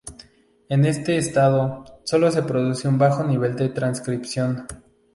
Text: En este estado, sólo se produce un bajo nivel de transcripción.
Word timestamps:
En 0.67 0.83
este 0.83 1.17
estado, 1.17 1.85
sólo 2.05 2.31
se 2.31 2.41
produce 2.41 2.87
un 2.87 2.97
bajo 2.97 3.23
nivel 3.23 3.55
de 3.55 3.69
transcripción. 3.69 4.65